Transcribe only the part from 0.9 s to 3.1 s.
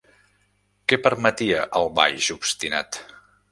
Què permetia el baix obstinat?